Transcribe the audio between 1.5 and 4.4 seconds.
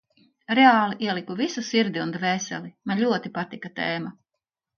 sirdi un dvēseli– man ļoti patika tēma.